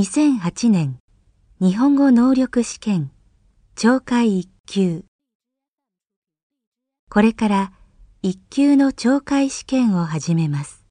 [0.00, 1.00] 2008年
[1.60, 3.10] 日本語能力試験
[3.74, 5.04] 懲戒1級。
[7.10, 7.72] これから
[8.22, 10.84] 1級の懲戒試験を始めます。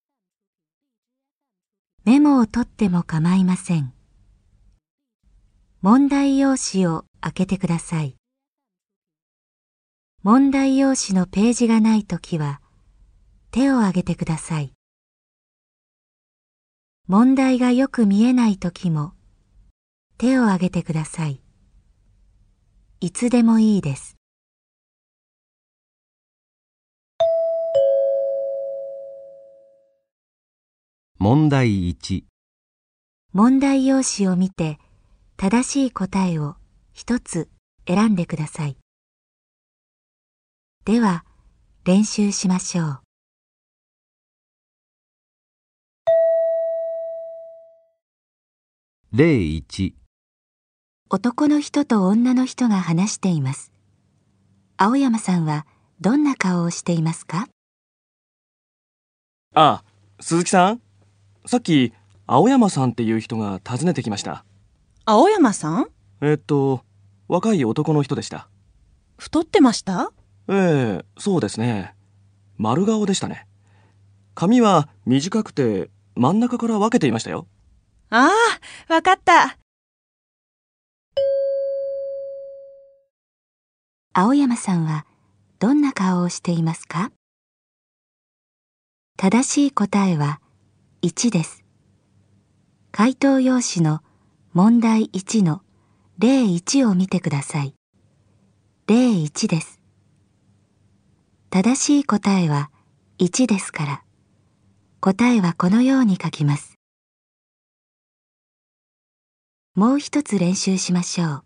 [2.03, 3.93] メモを取っても構いません。
[5.81, 8.17] 問題用紙を開けてください。
[10.21, 12.59] 問題用紙のページがないときは
[13.51, 14.73] 手を挙げてください。
[17.09, 19.13] 問題がよく見えないときも
[20.17, 21.39] 手を挙げてください。
[22.99, 24.17] いつでもいいです。
[31.17, 32.23] 問題1
[33.31, 34.77] 問題用紙を見て
[35.37, 36.57] 正しい答えを
[36.91, 37.47] 一つ
[37.87, 38.75] 選んでください。
[40.83, 41.23] では
[41.85, 43.06] 練習しましょう。
[49.17, 49.93] 例1
[51.09, 53.71] 男の人と女の人が話しています。
[54.77, 55.65] 青山さんは
[55.99, 57.47] どんな顔をしていますか？
[59.55, 59.83] あ、
[60.19, 60.81] 鈴木さん？
[61.47, 61.93] さっき
[62.27, 64.45] 青山さんっていう人が訪ねてきました。
[65.05, 65.87] 青山さん？
[66.21, 66.83] えっと、
[67.27, 68.47] 若い男の人でした。
[69.17, 70.11] 太ってました？
[70.47, 71.95] ええ、そうですね。
[72.57, 73.47] 丸顔でしたね。
[74.35, 77.47] 髪は短くて真ん中から分けていましたよ。
[78.09, 78.29] あ
[78.89, 79.57] あ、わかった。
[84.13, 85.05] 青山さんは
[85.59, 87.11] どんな顔をしていますか？
[89.17, 90.39] 正しい答えは
[91.01, 91.65] 1です。
[92.93, 94.01] 回答用紙の
[94.53, 95.61] 問題1の
[96.17, 97.75] 例1を見てください。
[98.87, 99.81] 例1です。
[101.49, 102.71] 正しい答えは
[103.19, 104.03] 1ですから、
[105.01, 106.76] 答えはこのように書きます。
[109.77, 111.43] もう一つ練習しましょう。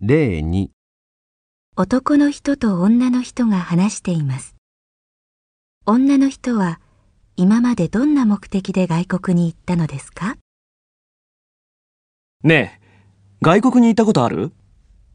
[0.00, 0.68] 例2
[1.74, 4.56] 男の人と女の人が話しています。
[5.86, 6.80] 女の人は
[7.36, 10.36] 今までどんな目的で外国に行ったのですか？
[12.44, 12.86] ねえ、
[13.40, 14.52] 外国に行ったことある？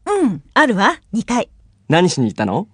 [0.04, 1.48] うん、あるわ、2回。
[1.88, 2.66] 何しに行ったの？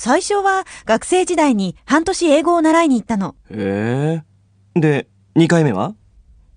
[0.00, 3.34] 最初は学生時代に半年英語を習いに行ったの。
[3.50, 4.22] へ
[4.76, 4.80] え。
[4.80, 5.96] で、2回目は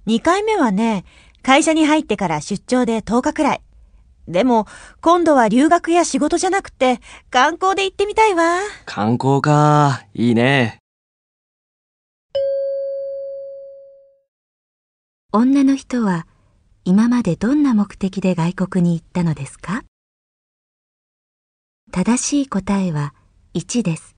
[0.05, 1.05] ？2回目はね、
[1.41, 3.61] 会社に入ってから出張で10日くらい。
[4.27, 4.67] でも、
[5.01, 6.99] 今度は留学や仕事じゃなくて、
[7.31, 8.59] 観光で行ってみたいわ。
[8.85, 10.03] 観光か。
[10.13, 10.77] いいね。
[15.33, 16.27] 女の人は
[16.85, 19.81] 今までどんな目的で外国に行ったのですか？
[21.91, 23.15] 正しい答えは
[23.53, 24.15] 1です。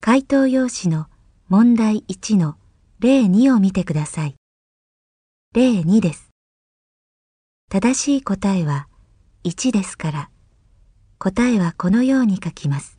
[0.00, 1.06] 回答用紙の
[1.48, 2.56] 問題1の
[2.98, 4.34] 例2を見てください。
[5.54, 6.30] 例2です。
[7.70, 8.88] 正しい答えは
[9.44, 10.30] 1ですから、
[11.18, 12.96] 答えはこのように書きます。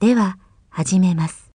[0.00, 0.36] では、
[0.68, 1.52] 始めます。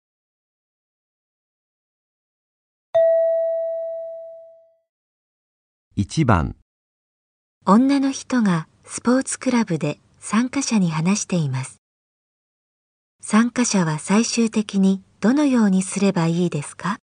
[5.96, 6.56] 1番
[7.64, 11.80] 女の人がスポーツクラブで参加者に話しています。
[13.20, 16.98] 参加者は最終的にどのようにすればいいですか？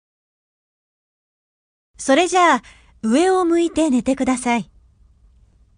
[1.99, 2.63] それじゃあ、
[3.03, 4.71] 上を向いて寝てください。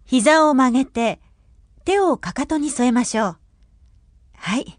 [0.06, 1.20] 膝を曲げて、
[1.84, 3.36] 手をかかとに添えましょう。
[4.36, 4.78] はい。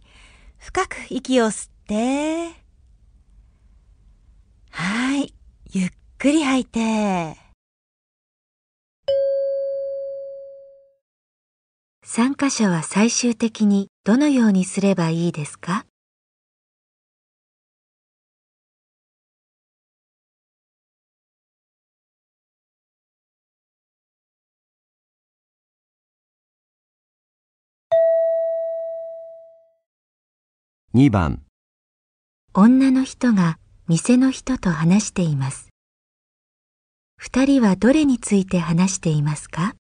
[0.57, 2.51] 深く息を吸って、
[4.71, 5.35] はい。
[5.71, 7.37] ゆっくり吐いて、
[12.07, 15.88] 参加者は最終的にどのようにすればいいですか
[30.93, 31.41] ？2番。
[32.53, 33.57] 女の人が
[33.87, 35.69] 店の人と話しています。
[37.17, 39.73] 二人はどれについて話していますか？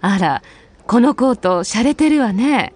[0.00, 0.42] あら、
[0.86, 2.72] このコート、洒落てるわね。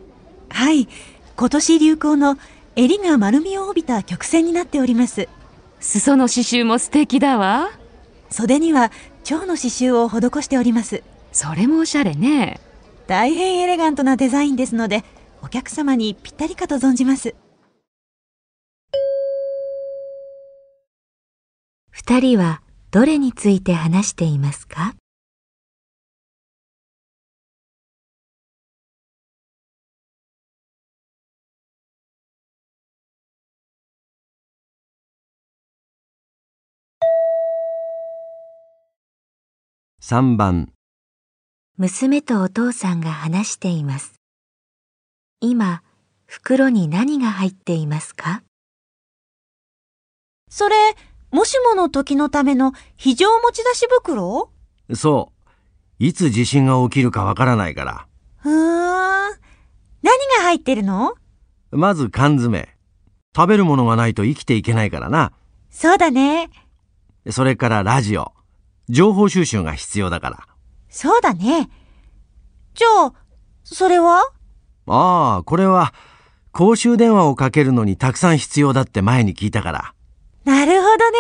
[0.48, 0.88] はい。
[1.36, 2.36] 今年流行の
[2.76, 5.28] 襟が丸みを帯びた曲線になっております。
[5.80, 7.70] 裾の刺繍も素敵だわ。
[8.30, 8.92] 袖には
[9.24, 11.02] 蝶の刺繍を施しております。
[11.32, 12.60] それもおしゃれね。
[13.06, 15.04] 大変エレガントなデザインですので、
[15.42, 17.34] お客様にぴったりかと存じます。
[21.90, 24.94] 二人はどれについて話していますか？
[40.04, 40.72] 3番、
[41.78, 44.14] 娘とお父さんが話しています。
[45.40, 45.84] 今、
[46.26, 48.42] 袋に何が入っていますか？
[50.50, 50.74] それ、
[51.30, 54.50] もしもの時のための非常持ち出し袋？
[54.92, 55.30] そ
[56.00, 56.04] う。
[56.04, 58.08] いつ地震が起きるかわからないから。
[58.38, 58.54] ふーん。
[58.56, 59.36] 何
[60.36, 61.14] が入ってるの？
[61.70, 62.68] まず缶詰。
[63.36, 65.30] 食べるものがないと生きていけないからな。
[65.70, 66.50] そうだね。
[67.30, 68.32] それからラジオ。
[68.88, 70.46] 情報収集が必要だから。
[70.88, 71.70] そうだね。
[72.74, 73.12] じゃあ、
[73.64, 74.22] それは？
[74.86, 75.94] ああ、これは、
[76.52, 79.94] 公衆電話をかけるのにたくさん必要だって前に聞いたから。
[80.44, 81.18] なるほどね。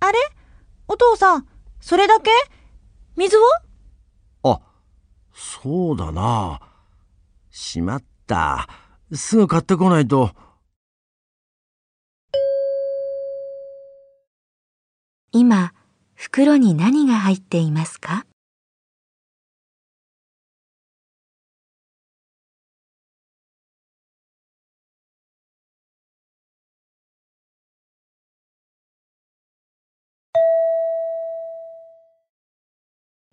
[0.00, 0.18] あれ？
[0.88, 1.46] お父さん、
[1.80, 2.30] それだけ？
[3.16, 3.62] 水は
[4.42, 4.60] あ、
[5.32, 6.60] そうだな。
[7.50, 8.68] しまった。
[9.12, 10.32] すぐ買ってこないと。
[15.30, 15.72] 今、
[16.24, 18.24] 袋に何が入っていますか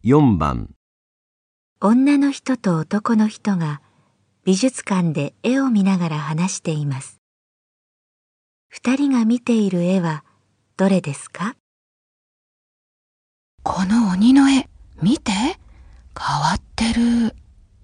[0.04, 0.74] ？4番、
[1.80, 3.84] 女の人と男の人が
[4.46, 7.22] 美術館で絵を見ながら話しています。
[8.68, 10.26] 二人が見ている絵は
[10.76, 11.56] どれですか？
[13.64, 14.68] この鬼の絵、
[15.02, 15.32] 見て。
[15.32, 17.36] 変わってる。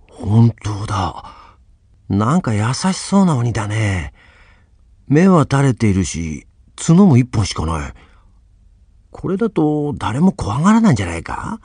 [0.10, 1.24] 本当だ。
[2.10, 4.13] なんか優しそうな鬼だね。
[5.07, 6.45] 目は垂れているし、
[6.75, 7.94] 角も一本しかない。
[9.12, 11.62] これだと誰も怖がらないんじゃないか？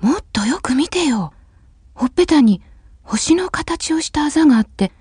[0.00, 1.32] もっとよく見てよ。
[1.94, 2.62] ほっぺたに
[3.02, 4.92] 星の形をしたあざがあって、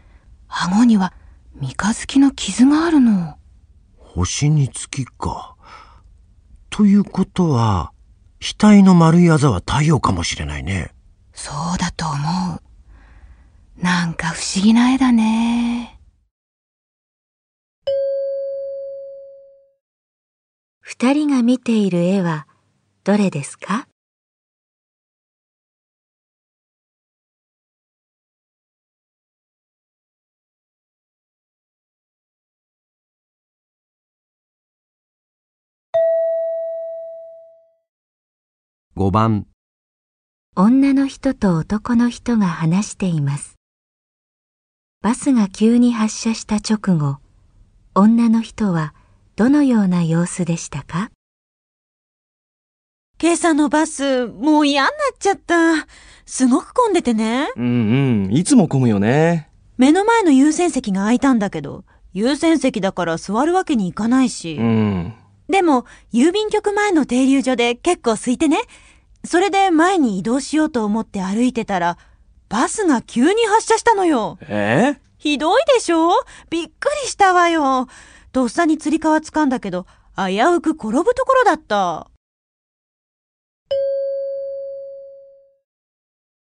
[0.47, 1.13] 顎には
[1.55, 3.37] 三日月の傷があるの。
[3.97, 5.55] 星に月か。
[6.71, 7.92] ということは、
[8.45, 10.91] 額の丸いあざは太陽かもしれないね。
[11.33, 12.59] そうだと思
[13.79, 13.81] う。
[13.81, 15.97] なんか不思議な絵だね。
[20.81, 22.45] 二人が見ている絵は
[23.05, 23.87] どれですか？
[38.95, 39.47] 5番、
[40.55, 43.55] 女の人と男の人が話しています。
[45.01, 47.17] バスが急に発車した直後、
[47.95, 48.93] 女の人は
[49.35, 51.09] どのような様子でしたか？
[53.19, 55.87] 今朝のバス、もう嫌になっちゃった。
[56.27, 57.47] すごく混んでてね。
[57.55, 59.49] うんうん、いつも混むよね。
[59.77, 64.57] 目の前の優先席が空いたんだけど、優先席だから座るわけにいかないし。
[64.57, 65.13] うん。
[65.49, 68.57] でも、郵便局前の停留所で結構空いてね。
[69.25, 71.97] それで前に移動しようと思って歩いてたら、
[72.49, 74.37] バスが急に発車したのよ。
[74.41, 74.99] え？
[75.17, 76.09] ひどいでしょ？
[76.49, 77.87] びっくりしたわよ。
[78.31, 79.85] とっさに釣り革掴んだけど、
[80.17, 82.07] 危うく転ぶところだった。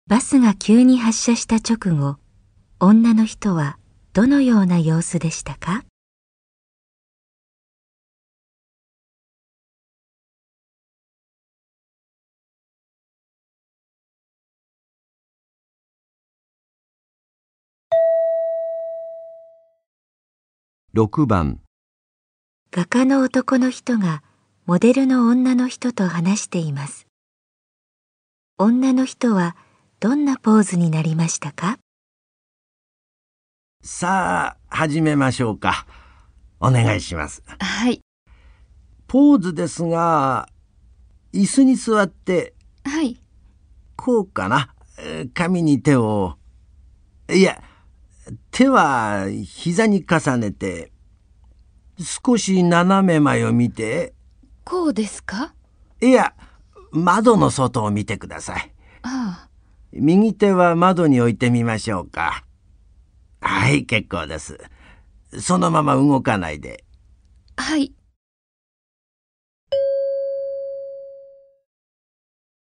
[0.07, 2.17] バスが急に発車した直後、
[2.79, 3.77] 女の人は
[4.13, 5.83] どのような様子でしたか？
[20.95, 21.59] 6番、
[22.71, 24.23] 画家の男の人が
[24.65, 27.05] モデルの女の人と話しています。
[28.57, 29.57] 女の人は
[29.99, 31.79] どんなポーズになりましたか？
[33.83, 35.85] さあ、始めましょうか。
[36.61, 37.43] お願いします。
[37.59, 37.99] はい。
[39.05, 40.47] ポーズですが、
[41.33, 42.53] 椅子に座って、
[42.85, 43.19] はい。
[43.97, 44.73] こうかな。
[44.99, 46.37] えー紙に手を、
[47.29, 47.61] いや、
[48.51, 50.91] 手は膝に重ねて、
[51.99, 54.13] 少し斜め前を見て、
[54.63, 55.53] こうですか？
[56.01, 56.33] いや、
[56.91, 58.71] 窓の外を見てください。
[59.03, 59.49] ああ。
[59.93, 62.43] 右手は窓に置いてみましょうか。
[63.41, 64.57] はい、結構です。
[65.39, 66.83] そのまま動かないで。
[67.57, 67.93] はい。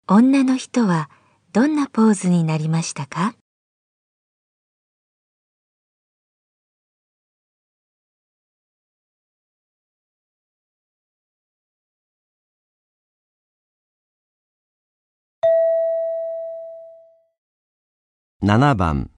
[0.08, 1.08] 女の人は
[1.52, 3.34] どんなポーズになりましたか？
[18.44, 19.08] 7番、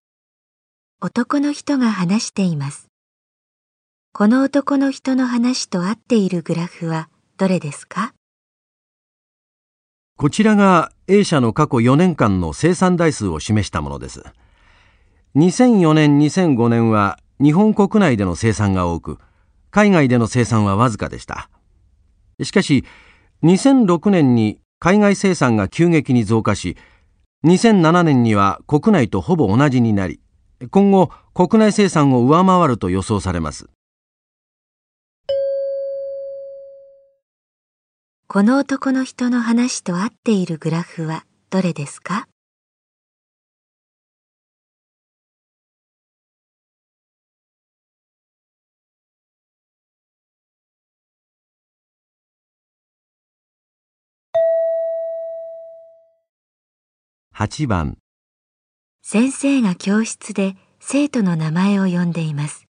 [1.00, 2.88] 男の人が話しています。
[4.12, 8.12] この男の人の話と合っているグラフはどれですか？
[10.18, 14.22] こちらが A 社の過去4年間の生産台数を示したものです。
[15.36, 19.16] 2004年2005年は日本国内での生産が多く、
[19.70, 21.48] 海外での生産はわずかでした。
[22.42, 22.84] しかし、
[23.42, 26.76] 2006年に海外生産が急激に増加し、
[27.44, 30.18] 2007年には国内とほぼ同じになり、
[30.70, 33.68] 今後国内生産を上回ると予想されます。
[38.26, 42.26] この男の人の話と合っているグラフはどれですか？
[57.36, 57.98] 8番
[59.02, 62.68] 先生が教室で生徒の名前を呼んでいます。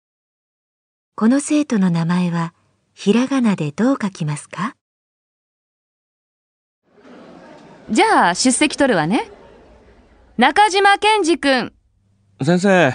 [1.15, 2.53] この生徒の名前は
[2.93, 4.75] ひらがなでどう書きますか？
[7.89, 9.31] じゃあ出席取るわね。
[10.35, 11.73] 中島健二君。
[12.43, 12.93] 先生、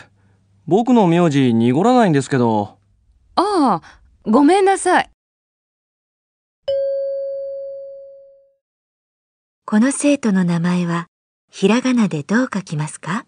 [0.67, 2.79] 僕の名字濁らないんですけど。
[3.37, 5.11] ああ、ごめんなさい。
[9.65, 11.07] この生徒の名前は
[11.57, 13.27] ひらがなでどう書きますか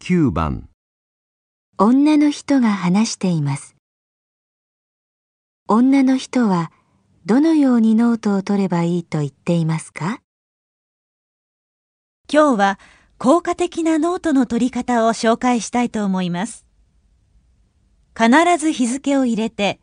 [0.00, 0.70] ？9番
[1.76, 3.76] 女の人が話しています。
[5.68, 6.72] 女の人は
[7.26, 10.22] どのようにノートを取ればいいと言っていますか？
[12.32, 12.78] 今日は
[13.22, 16.64] 効果的なノートの取り方を紹介したいと思います。
[18.16, 19.78] 必ず日付を入れて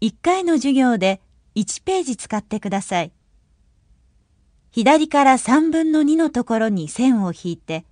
[0.00, 1.20] 1回の授業で
[1.54, 3.12] 1ページ使ってください。
[4.72, 7.84] 左から3分の2のところに線を引いて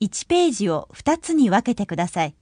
[0.00, 2.34] 1ページを2つに分けてください。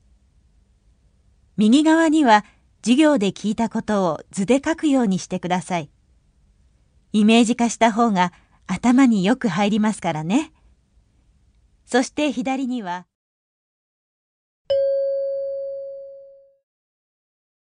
[1.56, 2.44] 右側には
[2.82, 5.90] 授業で聞いたことを図で書くようにしてください。
[7.12, 8.32] イメージ化した方が
[8.68, 10.52] 頭によく入りますからね。
[11.88, 13.06] そして左には、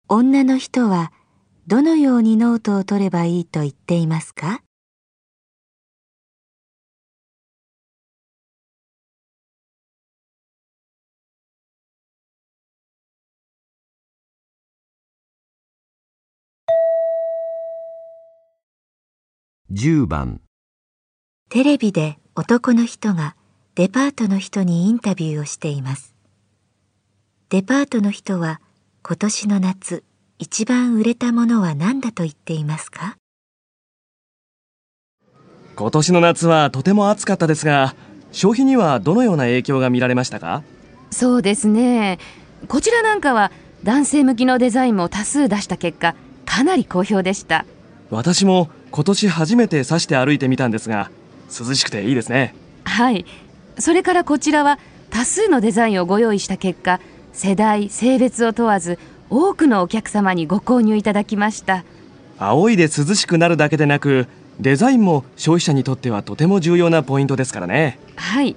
[0.08, 1.12] 女の人は
[1.68, 4.62] どのようにノートを取ればいいと言っていますか
[19.70, 20.40] ？10番。
[21.48, 23.36] テレビで男の人が
[23.76, 26.14] デパートの人にインタビューをしています。
[27.50, 28.62] デパートの人は
[29.02, 30.02] 今年の夏
[30.38, 33.18] 一番売れたものは何だと言っていますか？
[35.74, 37.94] 今年の夏はとても暑かったですが
[38.32, 40.62] 消費にはどのような影響が見られましたか？
[41.10, 42.18] そうですね。
[42.68, 43.52] こちらなんかは
[43.84, 46.14] 男性向きのデザインも多数出した結果
[46.46, 47.66] かなり好評でした。
[48.08, 51.10] 私も今年初めて刺して歩いてみたんですが
[51.50, 52.54] 涼しくていいですね。
[52.84, 53.26] はい
[53.78, 54.78] それからこちらは
[55.10, 57.00] 多数のデザインをご用意した結果
[57.32, 61.84] 世代性別を問わず多くのお客様にご購入いただきました。
[62.38, 64.26] 青いで涼しくなるだけでなく
[64.60, 67.98] デザインも消費者にとってはとても重要なポイントですからね。
[68.16, 68.56] はい。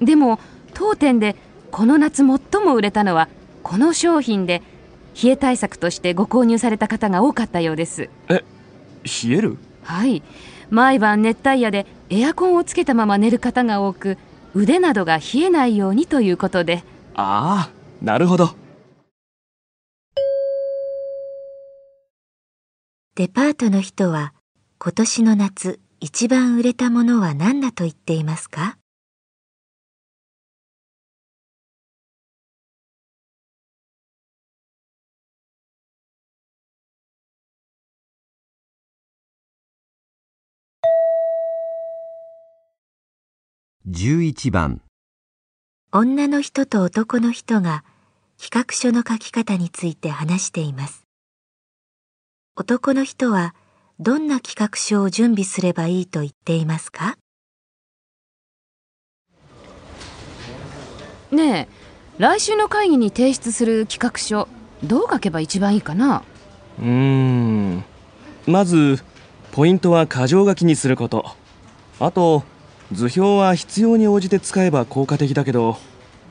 [0.00, 0.40] でも
[0.74, 1.36] 当店で
[1.70, 2.26] この夏最
[2.64, 3.28] も売れたのは
[3.62, 4.62] この商品で
[5.22, 8.08] 冷え対策としてご購入された方が多かったようです。
[8.28, 8.44] え
[9.04, 9.58] 冷える？
[9.82, 10.22] はい。
[10.70, 14.18] 毎晩熱帯夜でエアコンをつけたまま寝る方が多く
[14.54, 16.82] 腕などが冷えないようにということで。
[17.14, 18.54] ああなるほど。
[23.16, 24.32] デパートの人は
[24.78, 28.77] 今年の夏一番売れたものは何だと言っていますか？
[43.90, 44.82] 11番。
[45.92, 47.84] 女の人と男の人が
[48.38, 51.04] 企画書の書き方について話しています。
[52.54, 53.54] 男の人は
[53.98, 57.16] どんな企画書を準備すればいいと言っていますか？
[61.30, 61.74] ねえ
[62.18, 64.48] 来週の会議に提出する企画書
[64.84, 66.24] どう書けば一番いいかな？
[66.78, 67.84] うーん。
[68.46, 68.98] まず
[69.52, 71.24] ポイントは箇条書きにすること。
[72.00, 72.44] あと
[72.92, 75.76] 図表は必要に応じて使えば効果的だけど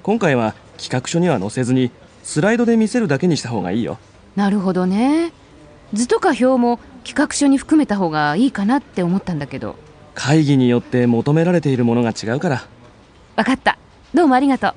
[0.01, 1.91] 今回は企画書には載せずに
[2.23, 3.97] スライドで見せるだけにした方がいいよ。
[4.35, 5.31] なるほどね。
[5.93, 9.75] 図とか表も企画書に含めた方がいいかなって思ったんだけど。
[10.13, 12.65] 会議によって求められているものが違うから。
[13.35, 13.77] わかった。
[14.13, 14.73] どうもありがとう。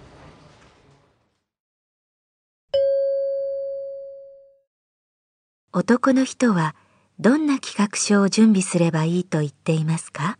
[5.72, 6.74] 男の人は
[7.20, 10.36] どんな企画書を準備すればいいと言っていますか？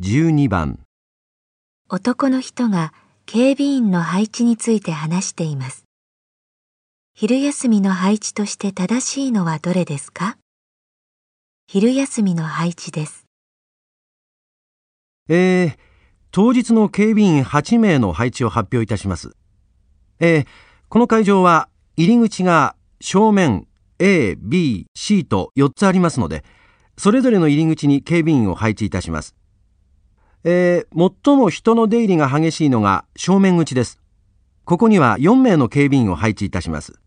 [0.00, 0.80] 12番
[1.88, 2.92] 男の人が
[3.26, 5.84] 警備員の配置について話しています。
[7.14, 10.36] 昼休みの配置として正しいのはどれですか？
[11.68, 13.24] 昼休みの配置です。
[15.28, 15.76] えー、
[16.32, 19.30] 当日の警備員8名の配置を発表いたします。
[20.18, 20.46] えー、
[20.88, 23.68] この会場は入り口が正面
[24.00, 26.42] A、B、C と4つありますので、
[26.98, 29.36] それぞれの入り口に警備員を配置いたします。
[30.44, 33.98] えー、最も人の出入りが激しいのが正面口です。
[34.64, 37.00] ここには4名の警備員を配置いたします。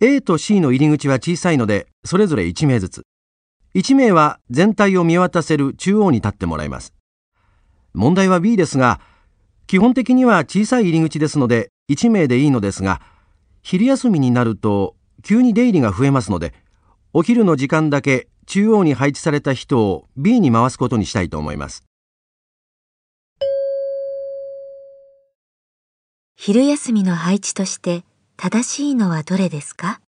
[0.00, 3.02] A と C の入り口は小さいので、それぞれ1名ずつ。
[3.74, 6.94] 1名は全体を見渡せる中央に立ってもらいます。
[7.92, 9.00] 問題は B ですが、
[9.66, 13.00] 基本的には小さい入り口ですので1名でいいのですが、
[13.62, 16.54] 昼休みになると急に出入りが増えますので、
[17.12, 21.84] お昼の時間だけ中央に配置された人を B に回すことにしたいと思います。
[26.36, 28.04] 昼休みの配置として
[28.36, 30.00] 正しいのはどれですか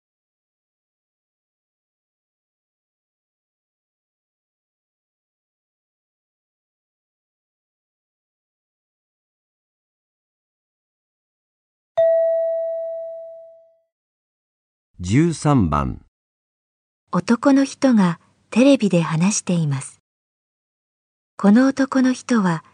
[15.00, 16.00] ？13番。
[17.12, 18.18] 男の人が
[18.50, 20.00] テレビで話しています。
[21.36, 22.64] この男の人は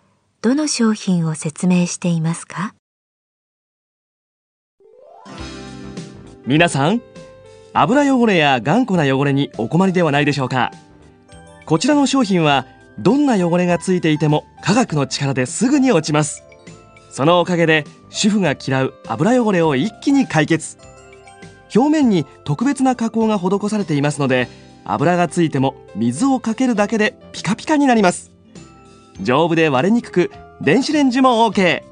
[0.41, 2.75] どの商品を説明していますか？
[6.47, 7.03] 皆さん
[7.75, 10.73] 油汚れや頑固な汚れにお困りではないでしょうか。
[11.67, 12.67] こちらの商品は
[12.99, 16.43] どんな汚れがついていても科学の力ですぐに落ちます。
[17.11, 20.79] そのおかげで主婦が嫌う油汚れを一気に解決。
[21.75, 24.49] 表面に特別な加工が施されていますので
[24.85, 28.33] 油がついても水をかけるだけでピカピカになります。
[29.21, 30.31] 丈夫で割れにくく
[30.63, 31.83] 電子レンジも OK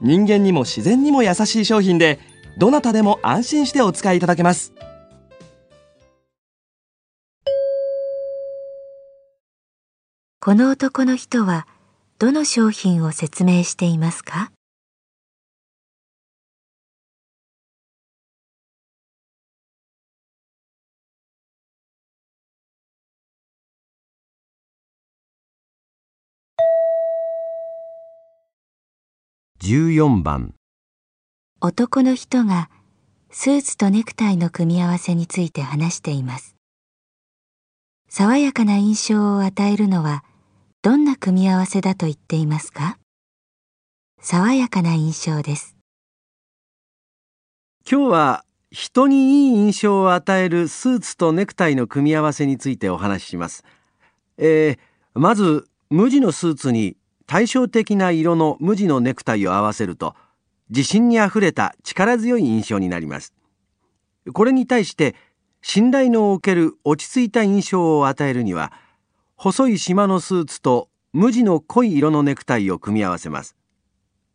[0.00, 2.18] 人間にも自然にも優しい商品で
[2.56, 4.72] どなたでも安心してお使いいただけます。
[10.40, 11.66] この男の人は
[12.18, 14.52] どの商品を説明していますか
[29.62, 30.54] ？14番
[31.66, 32.68] 男の人が
[33.30, 36.56] スーツとネクタイの組み合わせについて話しています。
[38.06, 40.24] 爽やかな印象を与えるのは
[40.82, 42.98] どんな組み合わせだと言っていますか？
[44.20, 45.74] 爽やかな印象です。
[47.90, 53.64] 今日は人にいい印象を与えるスーツとネクタイの組み合わせについてお話しします。
[54.36, 60.14] えー、まず無地のスーツに対照的な色の無地のネクタイを合わせると
[60.74, 63.32] 自信にあふれた力強い印象になります。
[64.32, 65.14] これに対して
[65.62, 68.72] 信頼のおける落ち着いた印象を与えるには
[69.36, 73.56] 細い縞のスーツと無地の濃い色のネクタイを組み合わせます。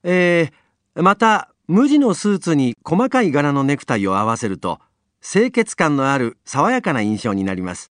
[0.04, 4.80] えー、また無地のスーツに細かい柄のネクタイを合わせると
[5.22, 7.92] 清潔感のある爽やかな印象になります。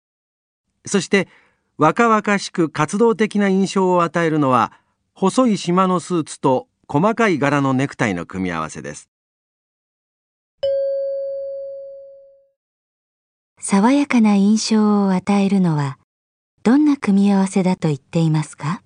[0.85, 1.28] そして
[1.78, 4.72] 若々しく活動的な印象を与えるのは
[5.14, 9.08] 細い縞のスーツと細かい柄のネクタイの組み合わせです。
[13.66, 15.98] 爽やかな印象を与えるのは
[16.62, 18.82] どんな組み合わせだと言っていますか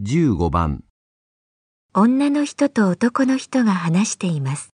[0.00, 0.82] ？15番
[1.92, 4.70] 女の人と男の人が話しています。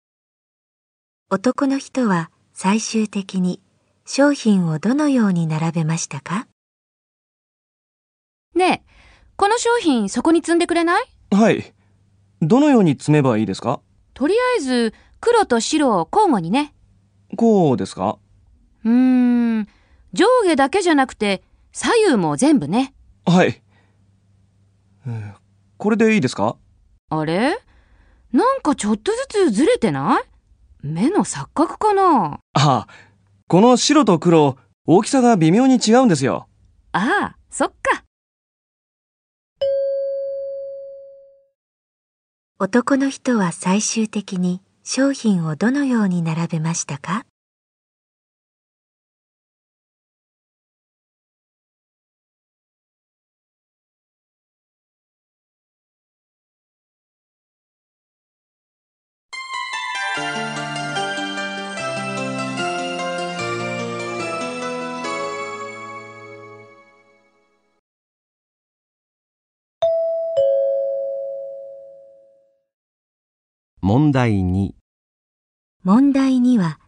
[1.30, 3.62] 男の人は最終的に
[4.06, 6.48] 商品をどのように並べましたか？
[8.56, 8.92] ねえ、
[9.36, 11.04] この商品そこに積んでくれない？
[11.32, 11.74] はい。
[12.42, 13.82] どのように積めばいいですか？
[14.14, 16.74] とりあえず黒と白を交互にね。
[17.36, 18.20] こうですか？
[18.86, 19.68] うーん、
[20.14, 21.44] 上下だけじゃなくて
[21.74, 22.94] 左右も全部ね。
[23.26, 23.62] はい、
[25.08, 25.34] えー
[25.78, 26.58] これでいいですか？
[27.14, 27.60] あれ？
[28.32, 30.24] なんかちょっとずつずれてない？
[30.82, 32.40] 目の錯覚かな？
[32.54, 32.88] ああ、
[33.50, 36.48] この白と黒、大きさが微妙に違うんですよ。
[36.94, 38.06] ああ、そっか。
[42.60, 47.26] 男の人は最終的に商品をどのように並べましたか？
[73.94, 74.72] 問題2
[75.84, 76.80] 問題には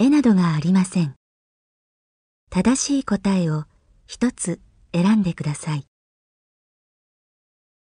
[0.00, 1.14] 絵などがありません。
[2.50, 3.66] 正しい答えを
[4.08, 4.60] 一つ
[4.92, 5.86] 選んでください。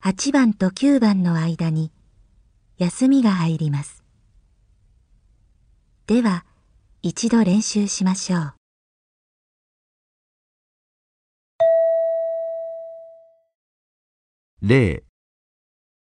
[0.04, 1.90] 8番と9番の間に
[2.76, 4.04] 休みが入ります。
[6.06, 6.44] では
[7.00, 8.54] 一度練習しましょう。
[14.60, 15.04] 例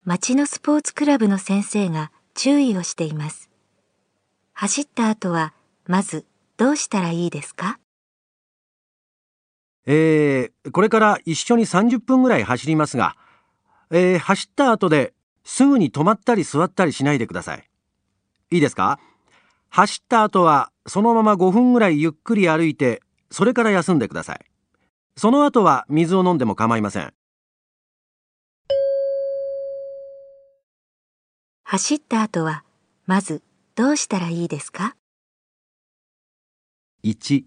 [0.04, 3.50] 町のスポーツクラブの先生が注意をしています。
[4.52, 5.52] 走った後は
[5.86, 7.78] まずどうしたらいいですか？
[9.86, 13.16] えー、これから一緒に30分ぐらい走りますが、
[13.90, 15.12] えー、走った後で
[15.44, 17.68] すぐに止まったり座ったりしないでください。
[18.50, 19.00] いいですか？
[19.70, 24.40] 走った後はそのまま5分ぐらいゆっくり歩いて、それから休んでください。
[25.16, 27.12] その後は水を飲んでも構いません。
[31.74, 32.64] 走った後は
[33.06, 33.42] まず
[33.76, 34.94] どうしたらいいですか
[37.02, 37.44] ？1、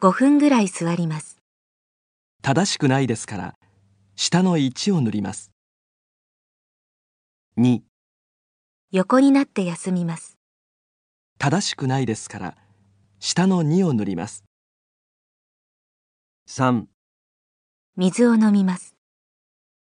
[0.00, 1.36] 5分ぐらい座ります。
[2.40, 3.54] 正しくないですから、
[4.16, 5.50] 下の1を塗ります。
[7.58, 7.80] 2、
[8.90, 10.38] 横になって休みます。
[11.36, 12.56] 正しくないですから、
[13.18, 14.44] 下の2を塗ります。
[16.48, 16.84] 3、
[17.98, 18.96] 水を飲みます。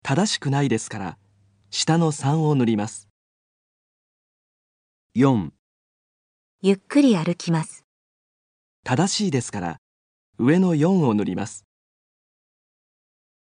[0.03, 1.17] 正しくないですから、
[1.71, 3.04] 下の3を塗ります。
[5.17, 5.51] 4、
[6.61, 7.85] ゆっくり歩きます。
[8.83, 9.77] 正しいですから、
[10.37, 11.63] 上の4を塗ります。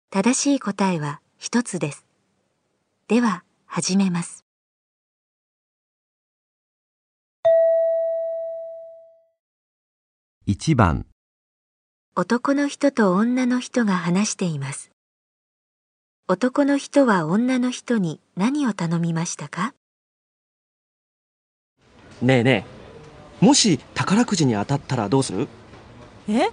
[0.09, 2.05] 正しい答えは一つです。
[3.09, 4.45] では始めます。
[10.47, 11.07] 1番、
[12.15, 14.91] 男の人と女の人が話しています。
[16.29, 19.73] 男の人は女の人に何を頼みましたか？
[22.21, 22.65] ねえね
[23.41, 25.47] え、もし宝くじに当たったらどうする？
[26.29, 26.49] え？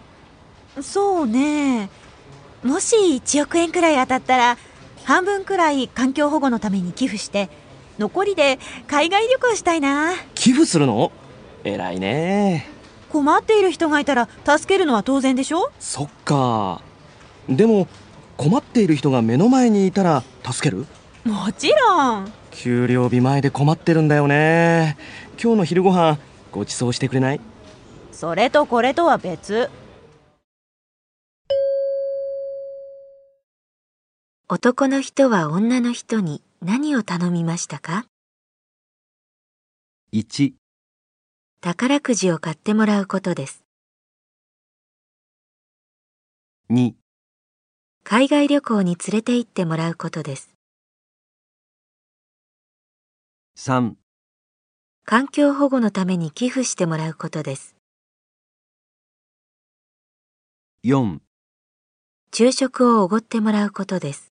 [0.81, 1.91] そうね。
[2.63, 4.59] もし1億円くらい当たったら、
[5.05, 7.49] 半分くらい環境保護のために寄付して、
[7.99, 10.13] 残りで海外旅行したいな。
[10.35, 11.13] 寄付するの？
[11.65, 12.69] 偉いね。
[13.11, 15.71] 困っている人がいたら助けるのは当然でしょ？
[15.81, 16.81] そっか。
[17.49, 17.89] でも、
[18.37, 20.87] 困っている人が目の前にいたら助ける？
[21.25, 22.33] もちろん。
[22.51, 24.97] 給料日前で困ってるんだよね。
[25.43, 26.19] 今日の昼ご飯
[26.51, 27.41] ご馳走してくれない？
[28.11, 29.71] それとこれとは別。
[34.49, 38.07] 男の人は女の人に何を頼みましたか
[40.13, 40.55] ？1、
[41.61, 43.65] 宝くじを買ってもらうことです。
[46.71, 46.95] 2、
[48.05, 50.51] 海外旅行に連れて行ってもらうことです。
[53.59, 53.95] 3、
[55.09, 57.77] 環境保護のために寄付してもらうことです。
[60.83, 61.21] 4
[62.33, 64.33] 昼食をおごってもらうことです。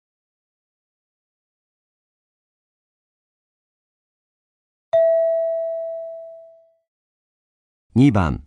[7.97, 8.45] 2番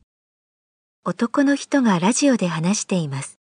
[1.03, 3.39] 男の人がラジオで話しています。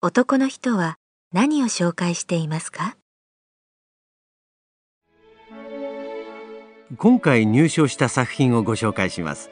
[0.00, 0.96] 男の人は
[1.32, 2.96] 何を紹介していますか？
[6.98, 9.50] 今回入賞した作品をご紹介します。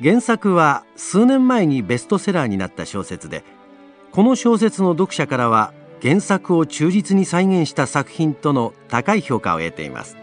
[0.00, 3.42] 原作は数年前にベストセラーになった小説で
[4.12, 10.16] この小説の読者からは原作を忠実に再現した作品との高い評価を得ています。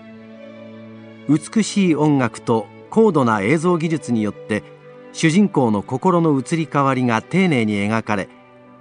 [1.27, 4.63] 美しい音楽と高度な映像技術によって
[5.11, 8.29] 主人公の心の移り変わりが丁寧に描かれ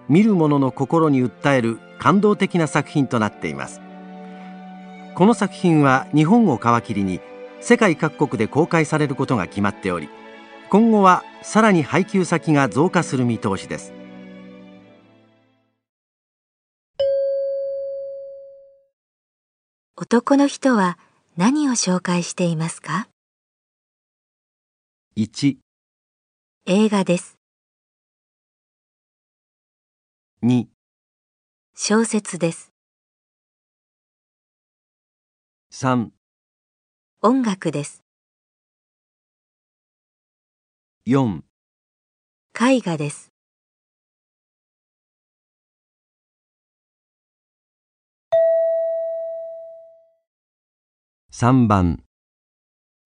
[0.08, 3.80] 見る者の心に訴える感動的な作品となっています。
[5.14, 7.20] この作品は日本を皮切りに
[7.66, 10.10] 世界各国で公開されることが決まっており
[10.68, 13.94] 今後はさらに配給先が増加する見通しです。
[19.96, 20.98] 男の人は
[21.38, 23.08] 何を紹介していますか
[25.16, 25.56] ？1、
[26.66, 27.38] 映画です。
[30.42, 30.66] 2、
[31.74, 32.72] 小説です。
[35.72, 36.10] 3、
[37.26, 38.04] 音楽です。
[41.06, 41.40] 4、
[42.60, 43.32] 絵画です。
[51.32, 52.02] 3番、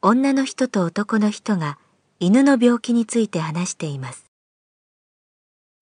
[0.02, 1.78] 女の人と男の人が
[2.18, 4.24] 犬の病気について話しています。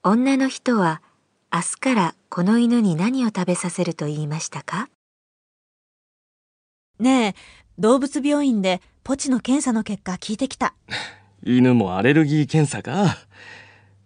[0.02, 1.00] 女の人は
[1.50, 4.90] 明日からこの犬に何を食べさせると言いましたか？
[6.98, 7.34] ねえ、
[7.78, 10.74] 動物病院でポチの検査の結果聞いてきた。
[11.44, 13.18] 犬もアレルギー検査か？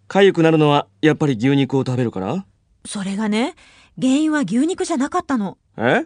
[0.09, 2.45] 痒くなるのはやっぱり牛肉を食べるから？
[2.85, 3.55] それがね、
[3.99, 5.57] 原因は牛肉じゃなかったの。
[5.77, 6.05] え？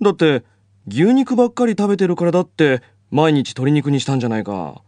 [0.00, 0.44] だって
[0.86, 4.82] 牛肉ばっかり食べてるからだって毎日鶏肉にしたんじゃないか。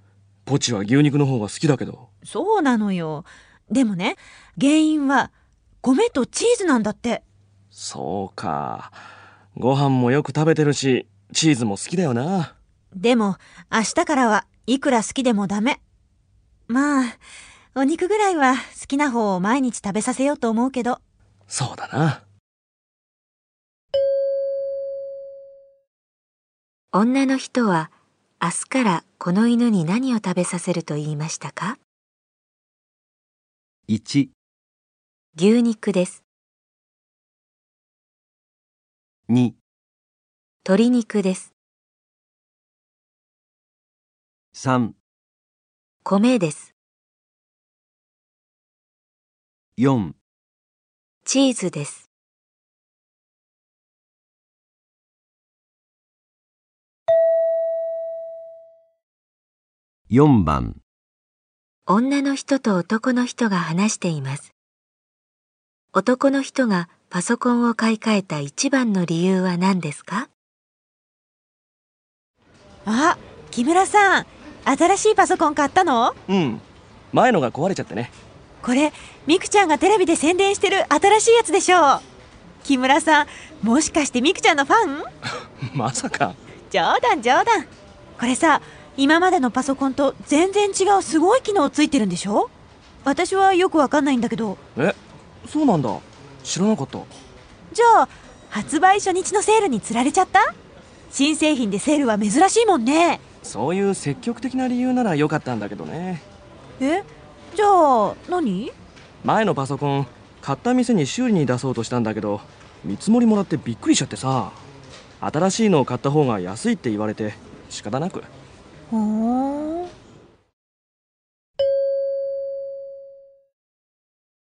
[0.46, 2.08] ポチは牛肉の方が好きだけど。
[2.24, 3.24] そうなのよ。
[3.70, 4.16] でもね、
[4.58, 5.30] 原因は
[5.82, 7.22] 米とチーズなんだって。
[7.70, 8.90] そうか。
[9.56, 12.56] ご飯もよく食べてるし、チーズも好きだよな。
[12.94, 13.36] でも、
[13.70, 15.80] 明日からはいくら好きでもダメ。
[16.66, 17.04] まあ、
[17.74, 21.00] お肉ぐらいは好きな方を毎日食べさせようと思うけど。
[21.46, 22.24] そうだな。
[26.92, 27.92] 女の人は
[28.42, 31.78] 明日からこの犬に何を食べさせると言いましたか
[33.88, 34.30] ？1、
[35.36, 36.24] 牛肉です。
[39.28, 39.59] 2、
[40.68, 41.54] 鶏肉です。
[44.54, 44.90] 3、
[46.04, 46.74] 米です。
[49.78, 50.12] 4、
[51.24, 52.10] チーズです。
[60.10, 60.82] 4番、
[61.86, 64.52] 女の人と男の人が話しています。
[65.94, 70.28] 男の人がパソコンを買い替えた一番の理由は何ですか？
[72.92, 73.18] あ、
[73.50, 74.26] 木村さん、
[74.64, 76.14] 新しいパソコン買ったの？
[76.28, 76.60] うん。
[77.12, 78.10] 前のが壊れちゃってね。
[78.62, 78.92] これ、
[79.26, 82.00] みくちゃんがテレビで宣伝してる新しいやつでしょう。
[82.62, 83.26] 木村さん、
[83.62, 85.02] もしかしてみくちゃんのファン？
[85.74, 86.34] まさか。
[86.70, 87.66] 冗談冗談。
[88.18, 88.60] これさ、
[88.96, 92.50] 今までのパソコンと全然違うすごい機能ついてるんでしょ？
[93.04, 94.58] 私はよくわかんないんだけど。
[94.76, 94.94] え、
[95.48, 95.98] そうなんだ。
[96.44, 96.98] 知らなかった。
[97.72, 98.08] じゃあ、
[98.50, 100.54] 発売初日のセールに釣られちゃった？
[101.10, 103.20] 新製品でセールは珍しいもんね。
[103.42, 106.22] そういう積極的な理由なら良かったんだけどね。
[106.80, 107.02] え？
[107.54, 108.70] じゃあ、何？
[109.24, 110.06] 前のパソコン、
[110.40, 112.40] 買った店に修理に出そうとしたんだけど、
[112.84, 114.52] 見積もりもらってびっくりしちゃってさ。
[115.20, 117.34] 新しいのを買った方が安いって言われて
[117.68, 118.24] 仕方なく。
[118.90, 119.86] ほ。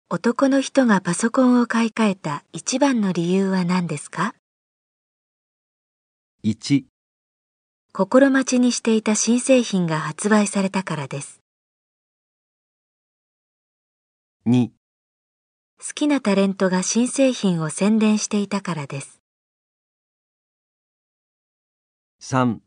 [0.09, 4.35] 男の人がパソコンを買い替えた一番の理由は何ですか？
[6.45, 6.87] 1、
[7.93, 11.41] 心待ちにしていた新製品が発売されたからです。
[14.47, 14.73] 2、好
[15.95, 19.21] きなタレントが新製品を宣伝していたからです。
[22.23, 22.59] 3、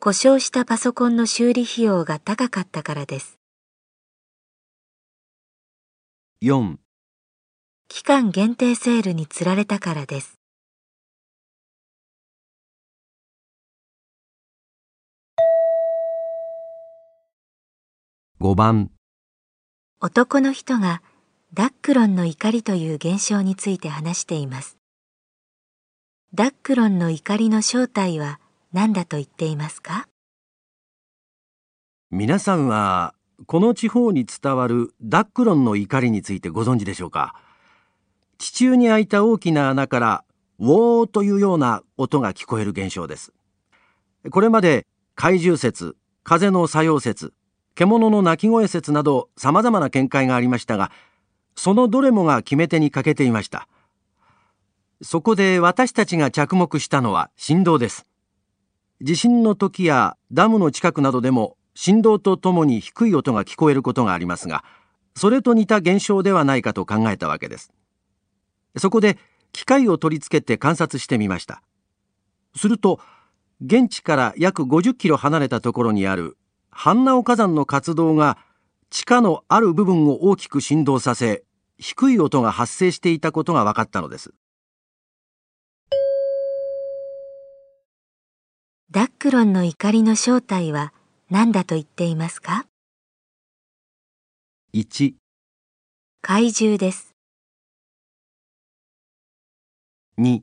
[0.00, 3.38] 故障したパソコンの修理費用が高かったからです。
[6.40, 6.76] 4、
[7.88, 10.41] 期間限定セールに釣られたからです。
[18.42, 18.90] 5番、
[20.00, 21.00] 男の人が
[21.54, 24.78] ダックロンの怒りという現象について話しています。
[26.34, 28.40] ダックロンの怒りの正体は
[28.72, 30.08] 何だと言っていますか？
[32.10, 33.14] 皆さんは
[33.46, 37.36] この地方に伝わるダックロンの怒りについてご存知でしょうか？
[38.38, 40.24] 地中に開いた大きな穴から
[40.58, 43.32] ウォーというような音が聞こえる現象です。
[44.32, 47.34] これまで怪獣説風の作用説
[47.74, 50.90] 獣の鳴き声説など様々な見解がありましたが
[51.54, 53.68] そのどれもが決め手に欠けていました。
[55.02, 58.06] そこで私たちが着目したのは振動です。
[59.00, 64.62] 地震の時やダムの近くなどでも振動とともに低い音が聞こえることがありますが
[65.16, 67.72] それと似た現象ではないかと考えたわけです。
[68.76, 69.18] そこで
[69.52, 71.62] 機械を取り付けて観察してみました。
[72.56, 73.00] すると
[73.64, 76.36] 現地から約50キロ離れたところにある
[76.74, 78.38] 半直火山の活動が
[78.90, 81.44] 地下のある部分を大きく振動させ
[81.78, 84.34] 低い音が発生していたことが分かったのです。
[88.90, 90.92] ダックロンの怒りの正体は
[91.30, 92.66] 何だと言っていますか
[94.74, 95.14] ？1、
[96.20, 97.14] 怪獣です。
[100.18, 100.42] 2、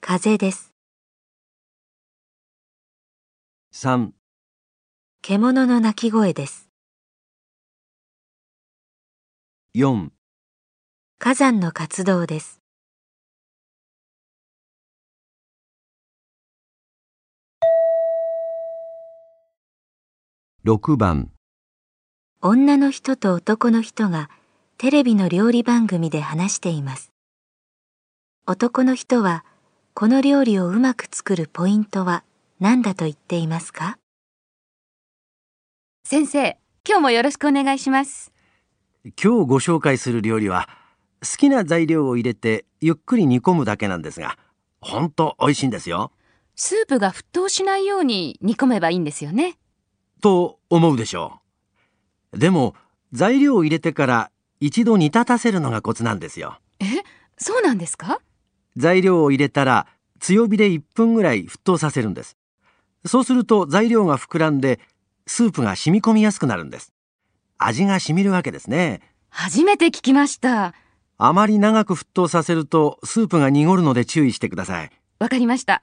[0.00, 0.74] 風です。
[3.72, 4.10] 3、
[5.22, 6.70] 獣の鳴き声です。
[9.74, 10.08] 4、
[11.18, 12.62] 火山の活動です。
[20.64, 21.30] 6番、
[22.40, 24.30] 女の人と男の人が
[24.78, 27.12] テレビの料理番組で話しています。
[28.46, 29.44] 男の人は
[29.92, 32.24] この料理をうまく作るポイントは
[32.58, 33.99] 何だと言っていますか？
[36.10, 38.32] 先生、今日もよろしくお願いします。
[39.04, 40.68] 今日ご紹介する料理は
[41.22, 44.36] 好きな材料を入れてゆっくり煮込むだけなんですが
[44.80, 46.10] ほんと美味しいんですよ。
[46.56, 49.56] スープが沸騰しないように煮込めばいいんですよね。
[50.20, 51.38] と思うでしょ
[52.32, 52.38] う。
[52.40, 52.74] でも
[53.12, 56.58] 材料を入れてから一度煮立たせるのがコツなんですよ。
[56.80, 56.86] え、
[57.38, 58.20] そうなんですか？
[58.76, 59.86] 材料を入れたら
[60.18, 62.36] 強火で1分ぐらい沸騰させるんです。
[63.06, 64.80] そうすると材料が膨らんで
[65.30, 66.92] スープが染み込みやすくなるんです
[67.56, 70.74] 味が染みるわけですね初めて聞きました。
[71.18, 74.90] あまり長く沸騰させるとスープが濁るので注意してください
[75.20, 75.82] わかりました。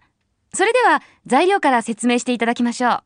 [0.54, 3.04] それでは材料から説明していただきましょう。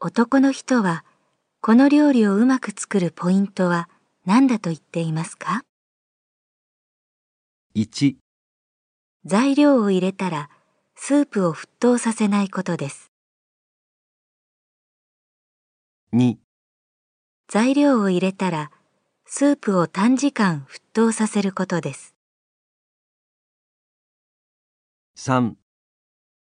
[0.00, 1.04] 男の人は
[1.60, 3.88] この料理をうまく作るポイントは
[4.24, 5.62] 何だと言っていますか
[7.76, 8.16] ？1、
[9.24, 10.50] 材料を入れたら
[10.98, 13.12] スープを沸騰させないことです。
[16.12, 16.38] 2、
[17.48, 18.70] 材料を入れたら
[19.26, 22.16] スープを短時間沸騰させることです。
[25.16, 25.54] 3、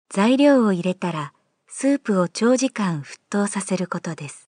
[0.09, 1.33] 材料を入れたら
[1.67, 4.49] スープを長時間沸騰させることです。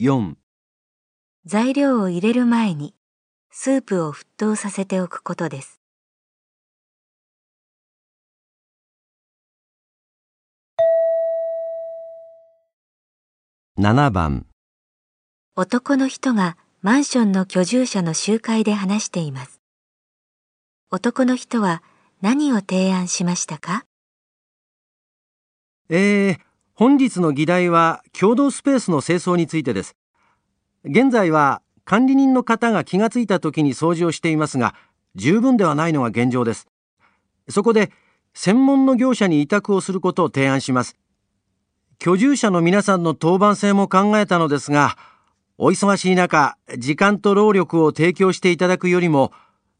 [0.00, 0.36] 4、
[1.44, 2.94] 材料を入れる前に
[3.50, 5.77] スープを沸騰させておくことです。
[13.80, 14.44] 7番、
[15.54, 19.60] 男の人がマンションの居住者の集会で話しています。
[20.90, 21.84] 男の人は
[22.20, 23.84] 何を提案しましたか？
[25.90, 26.38] えー、
[26.74, 29.94] 本日の議題は共同スペースの清掃についてです。
[30.82, 34.74] 現在は管理人の方が気がついた時に掃除をしていますが、
[35.14, 36.66] 十分ではないのが現状です。
[37.48, 37.92] そこで、
[38.34, 40.96] 専門の業者に委託をすることを提案します。
[42.00, 44.96] 居住者の皆さんの当番制も考えたのですが、
[45.58, 49.32] お忙しい中、時間と労力を提供していただくよりも、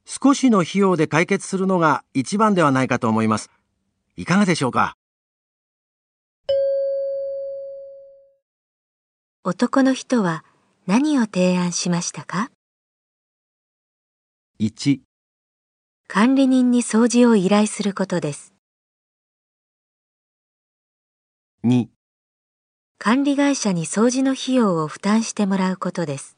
[0.05, 3.51] 少しの費用で解決するのが一番ではないかと思います。
[4.17, 4.97] いかがでしょうか？
[9.45, 10.45] 男の人は
[10.87, 12.51] 何を提案しましたか
[14.59, 15.01] ?1、
[16.09, 18.55] 管理人に掃除を依頼することです。
[21.63, 21.87] 2、
[23.01, 26.37] 管理会社に掃除の費用を負担してもらうことです。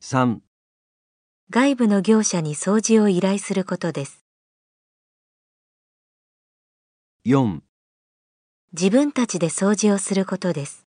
[0.00, 0.38] 3、
[1.50, 4.24] 外部の業者に掃除を依頼することです。
[7.26, 7.60] 4
[8.72, 10.86] 自分たちで掃除をすることです。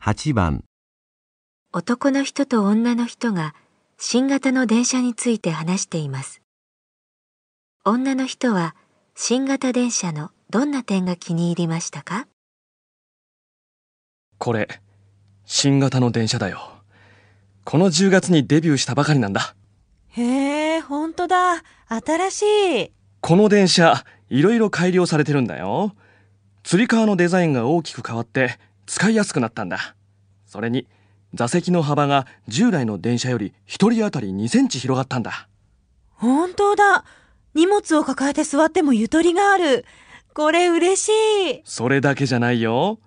[0.00, 0.64] 8番
[1.72, 3.54] 男の人と女の人が
[3.98, 6.42] 新型の電車について話しています。
[7.84, 8.74] 女の人は
[9.14, 12.26] 新型電車のどんな点が気に入りましたか？
[14.38, 14.68] これ、
[15.44, 16.60] 新型の電車だよ。
[17.64, 19.54] この10月にデビューしたばかりなんだ。
[20.08, 21.62] へえ、ほんとだ。
[21.88, 22.42] 新し
[22.82, 22.92] い。
[23.20, 25.94] この電車、いろいろ改良されてるんだよ。
[26.62, 29.94] つり革のデザインが大きく変わって使いやすくなったんだ。
[30.46, 30.86] それに、
[31.34, 35.48] 座席の幅が従来の電車より1人当たり2センチ広がったんだ。
[36.10, 37.04] 本当だ。
[37.54, 39.84] 荷物を抱えて座ってもゆとりがある。
[40.32, 41.08] これ嬉し
[41.50, 41.62] い。
[41.64, 42.98] それだけじゃないよ。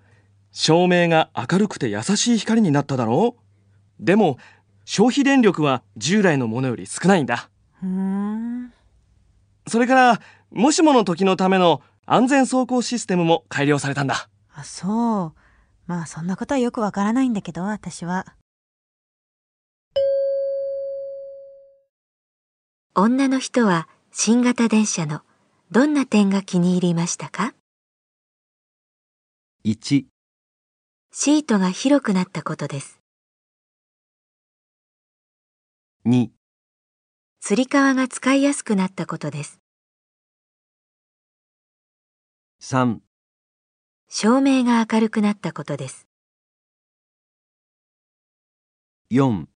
[0.52, 4.38] 照明が明るくて優しい光になっただろうでも、
[4.84, 7.50] 消費電力は従来のものより少ないんだ。
[7.82, 8.72] うーん。
[9.66, 10.20] それから、
[10.50, 14.28] もしもの時のための安全走行システムも改良されたんだ。
[14.54, 15.47] あ、そう。
[15.88, 18.26] まあそんなことはよくわからないんだけど、私は。
[22.94, 25.22] 女の人は新型電車の
[25.70, 27.54] どんな点が気に入りましたか
[29.64, 30.04] ？1、
[31.10, 33.00] シートが広くなったことです。
[36.04, 36.28] 2、
[37.40, 39.58] つり革が使いやすくなったことです。
[42.60, 42.98] 3、
[44.10, 46.08] 照明が明るくなったことです。
[49.10, 49.46] 4、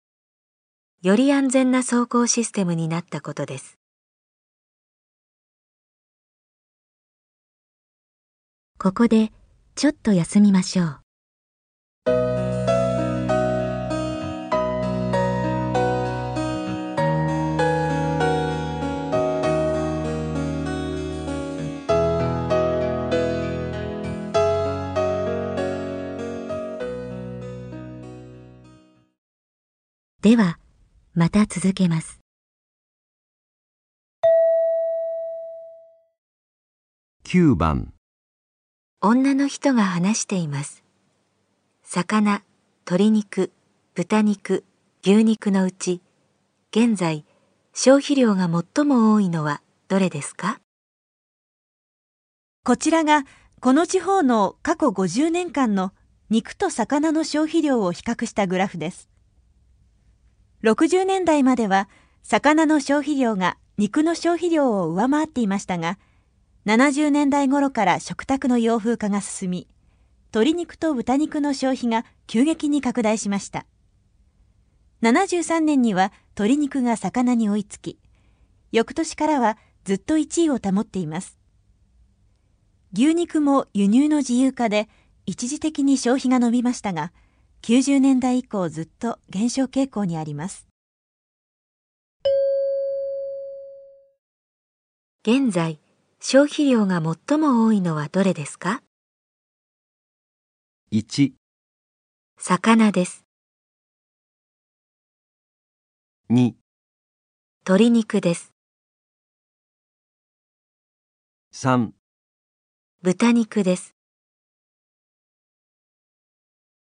[1.02, 3.78] より安全な走行システムになったことです。
[8.78, 9.32] ここで
[9.74, 10.84] ちょっと休みましょ
[12.06, 12.41] う。
[30.22, 30.56] では、
[31.14, 32.20] また続けます。
[37.24, 37.92] 9番、
[39.00, 40.84] 女の人が話しています。
[41.82, 42.44] 魚、
[42.86, 43.50] 鶏肉、
[43.94, 44.64] 豚肉、
[45.02, 46.00] 牛肉のうち、
[46.70, 47.24] 現在、
[47.74, 50.60] 消費量が最も多いのはどれですか？
[52.62, 53.24] こちらが
[53.58, 55.92] この地方の過去50年間の
[56.30, 59.08] 肉と魚の消費量を比較したグラフです。
[60.62, 61.88] 60年代までは
[62.22, 65.98] 魚の消費量が肉の消費量を上回っていましたが、
[66.66, 69.68] 70年代頃から食卓の洋風化が進み、
[70.32, 73.66] 鶏肉と豚肉の消費が急激に拡大しました。
[75.02, 77.98] 73年には鶏肉が魚に追いつき、
[78.70, 81.38] 翌年からはずっと1位を保っています。
[82.92, 84.88] 牛肉も輸入の自由化で
[85.26, 87.10] 一時的に消費が伸びましたが、
[87.64, 90.66] 90年代以降ずっと減少傾向にあります。
[95.24, 95.78] 現在、
[96.18, 98.82] 消費量が最も多いのはどれですか
[100.90, 101.34] ？1、
[102.36, 103.24] 魚です。
[106.30, 106.54] 2、
[107.64, 108.52] 鶏肉です。
[111.52, 111.92] 3、
[113.02, 113.94] 豚肉です。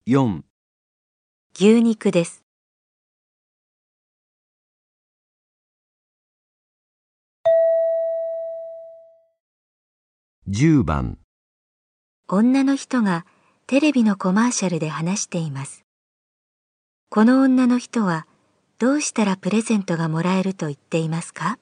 [0.06, 0.42] 4、
[1.60, 2.42] 牛肉です。
[10.48, 11.18] 10番、
[12.26, 13.26] 女の人が
[13.66, 15.84] テレビのコマーシャルで話しています。
[17.10, 18.26] この女の人は
[18.78, 21.58] どうしたらプレゼントがもらえると言っていますか？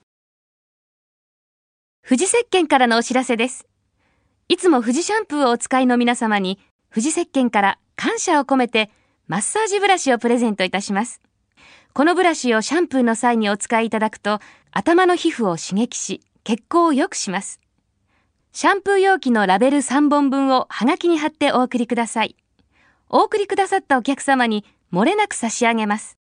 [2.08, 3.66] 富士石鹸からのお知らせです。
[4.48, 6.60] いつも富士シャンプーをお使いの皆様に、
[6.90, 8.92] 富士石鹸から感謝を込めて、
[9.30, 11.20] マッサージブラシをプレゼントいたします。
[11.92, 14.40] このブラシをシャンプーの際にお使いいただくと、
[14.72, 17.60] 頭の皮膚を刺激し、血行を良くします。
[18.50, 22.34] シャンプー容器のラベル3本分をハガキに貼ってお送りください。
[23.08, 26.18] お送りくださったお客様に漏れなく差し上げます。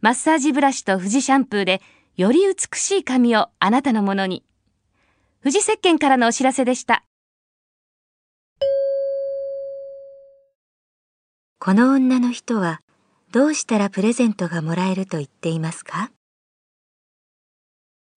[0.00, 1.82] マッサージブラシと富士シャンプーで、
[2.16, 4.44] より美しい髪をあなたのものに。
[5.42, 7.02] 富士石鹸からのお知らせでした。
[11.66, 12.80] この女の人は
[13.32, 16.12] どうしたらプレゼントがもらえると言っていますか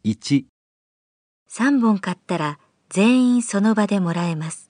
[0.05, 0.45] ？1、
[1.49, 4.69] ?3 本買ったら全員その場でもらえます。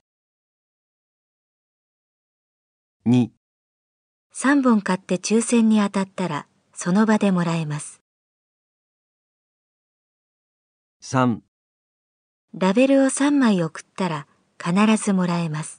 [3.05, 3.31] 2、
[4.33, 8.01] 3本買って抽選に当たったらその場でもらえます。
[11.03, 11.39] 3、
[12.53, 14.25] ラベルを3枚送ったら
[14.57, 15.78] 必ずもらえます。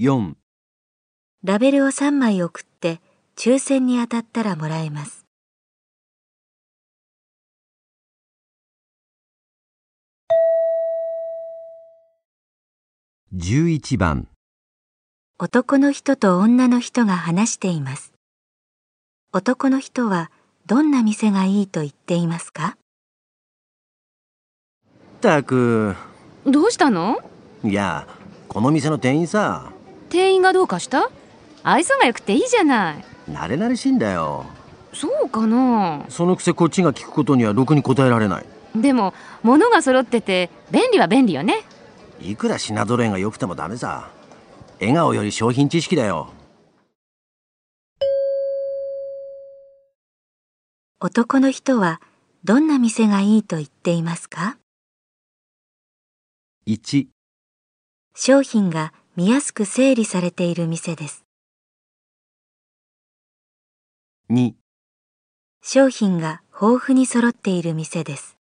[0.00, 0.32] 4、
[1.44, 3.02] ラベルを3枚送って
[3.36, 5.26] 抽選に当たったらもらえます。
[13.36, 14.28] 11番、
[15.38, 18.14] 男の人と女の人が話しています。
[19.34, 20.30] 男の人は
[20.64, 22.78] どんな店がいいと言っていますか？
[24.78, 25.94] ったく、
[26.46, 27.18] どうしたの？
[27.62, 28.08] いや、
[28.48, 29.74] この店の店員さ、
[30.10, 31.10] 店員がどうかした？
[31.62, 33.04] 愛想が良くていいじゃない。
[33.30, 34.44] 慣れ慣れしいんだよ。
[34.92, 36.04] そうかな？
[36.08, 38.46] そのくせこっちが聞くことにはろくに答えられない。
[38.74, 41.64] でも、物が揃ってて便利は便利よね。
[42.20, 44.10] いくら品揃えが良くてもダメさ。
[44.80, 46.32] 笑顔より商品知識だよ。
[51.00, 52.00] 男の人は
[52.44, 54.58] どんな店がいいと言っていますか
[56.66, 57.06] ？1、
[58.14, 61.24] 商品が見やすく整理されている店です。
[64.30, 64.54] 2、
[65.62, 68.38] 商品が豊富に揃っている店です。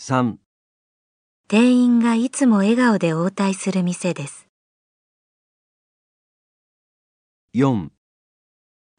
[0.00, 0.34] 3、
[1.46, 4.48] 店員がいつも笑顔で応対する店です。
[7.54, 7.90] 4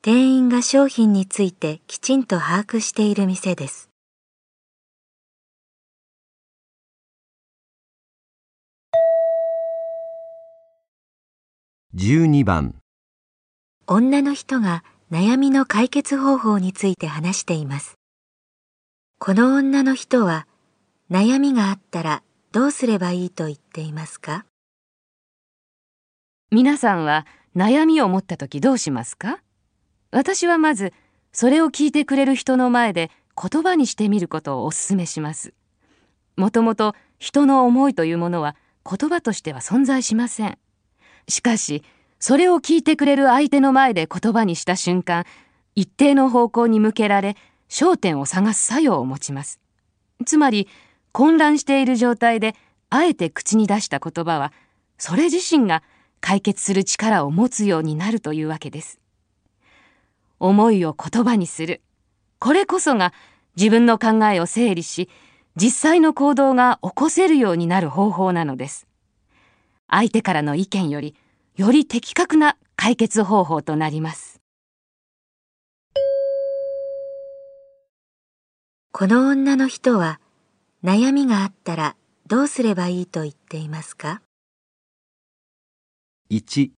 [0.01, 3.90] 店員が商品についてきちんと把握している店です。
[11.93, 12.75] 12番
[13.85, 14.81] 女の人が
[15.11, 17.95] 悩みの解決方法について話しています。
[19.19, 20.47] この女の人は
[21.09, 22.23] 悩みがあったら
[22.53, 24.45] どうすればいいと言っていますか？
[26.49, 27.27] 皆さんは
[27.57, 29.39] 悩みを持った時どうしますか？
[30.11, 30.93] 私はまず
[31.33, 35.53] それを聞いてくれる人の前で言葉にしてみることをお勧めします。
[36.37, 38.55] もともと人の思いというものは
[38.89, 40.57] 言葉としては存在しません。
[41.27, 41.83] しかし、
[42.19, 45.25] それを聞いてくれる相手の前で言葉にした瞬間、
[45.75, 47.35] 一定の方向に向けられ、
[47.69, 49.59] 焦点を探す作用を持ちます。
[50.25, 50.67] つまり、
[51.11, 52.55] 混乱している状態で、
[52.89, 54.53] あえて口に出した言葉は、
[54.97, 55.81] それ自身が
[56.19, 58.99] 解決する力を持つようになるというわけです。
[60.39, 61.81] 思いを言葉にする。
[62.39, 63.13] これこそが
[63.55, 65.09] 自分の考えを整理し、
[65.55, 68.87] 実際の行動が起こせるようになる方法なのです。
[69.93, 71.15] 相手からの意見より、
[71.57, 74.41] より的確な解決方法となります。
[78.93, 80.21] この女の人は
[80.81, 84.21] 悩みがあったらどうすればいいと言っていますか
[86.29, 86.71] ？1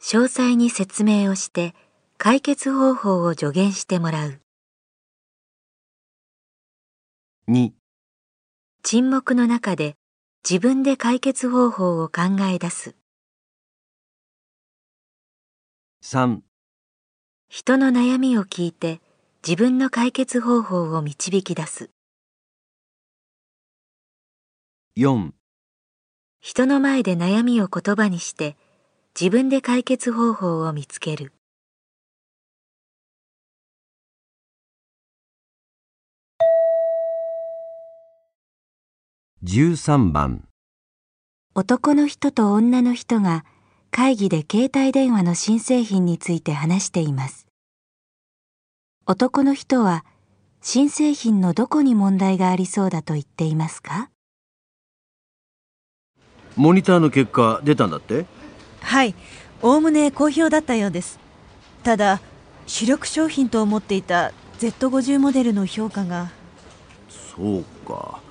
[0.00, 1.74] 詳細に説明をして
[2.16, 4.40] 解決方法を助言してもらう。
[7.48, 7.72] 2
[8.84, 9.96] 沈黙の中で
[10.46, 12.94] 自分で解決方法を考え出す。
[16.02, 16.42] 3
[17.48, 19.00] 人の悩みを聞いて
[19.42, 21.88] 自分の解決方法を導き出す。
[24.98, 25.32] 4
[26.42, 28.58] 人の前で悩みを言葉にして
[29.18, 31.32] 自分で解決方法を見つける。
[39.46, 40.48] 13番。
[41.54, 43.44] 男の人と女の人が
[43.90, 47.46] 会議で携帯電話の新製品について話しています。
[49.06, 50.06] 男の人は
[50.62, 54.08] 新製品のどこに問題がありそうだと言っていますか？
[56.56, 58.24] モニターの結果出たんだって？
[58.80, 59.14] はい、
[59.60, 61.20] おおむね好評だったようです。
[61.82, 62.22] ただ、
[62.66, 66.30] 主力商品と思っていた Z50 モデルの評価が、
[67.36, 68.23] そうか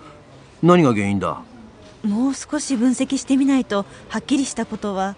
[0.63, 1.41] 何が原因だ？
[2.03, 5.15] もう少し分析してみないとはっきりしたことは、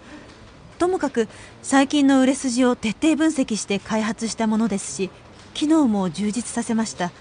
[0.78, 1.28] ともかく
[1.62, 5.10] 最近の売れ筋を徹底分析して開発したものですし、
[5.54, 7.12] 機能も充実させました。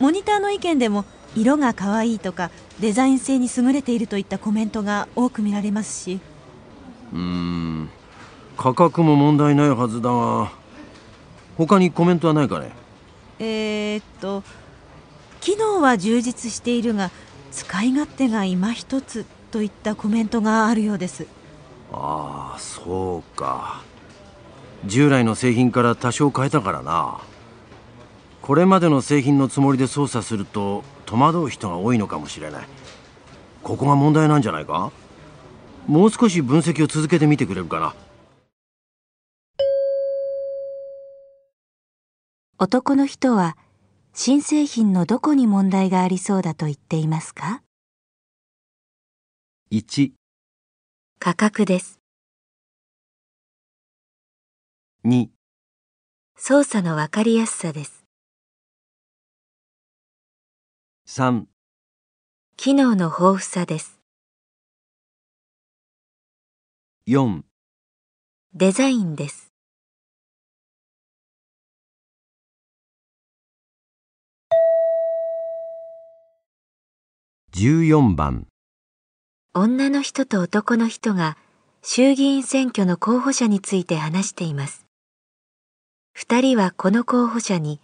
[0.00, 1.04] モニターの意見でも、
[1.36, 2.50] 色が可愛いとか
[2.80, 6.20] デザイン性に優れているといったコメントが多く見られますし、
[7.12, 7.90] うーん。
[8.56, 10.50] 価格も問題ないはずだが
[11.56, 12.72] 他にコメントはないかね？
[13.38, 14.42] えー、っと
[15.40, 17.12] 機能は充実しているが
[17.50, 21.26] 使い勝手が今一つといったコメントがあるようです。
[21.92, 23.82] ああそうか。
[24.84, 27.18] 従来の製品から多少変えたからな。
[28.42, 32.66] これまでの製品のつもりで操作すると戸惑う人が多いのかもしれない。
[33.62, 34.92] ここが問題なんじゃないか？
[35.86, 37.94] もう少し分析を続けてみてくれるかな。
[42.58, 43.56] 男の人は
[44.20, 47.62] 新製品のどこに問題がありそうだと言っていますか
[49.70, 50.10] ？1、
[51.20, 52.00] 価格です。
[55.04, 55.28] 2、
[56.36, 58.04] 操作のわかりやすさです。
[61.06, 61.44] 3、
[62.56, 64.00] 機能の豊富さです。
[67.06, 67.42] 4、
[68.52, 69.47] デザインです。
[77.54, 78.46] 14番。
[79.54, 81.36] 女の人と男の人が
[81.82, 84.86] 衆議院選挙の候補者について話しています。
[86.12, 87.80] 二人はこの候補者に、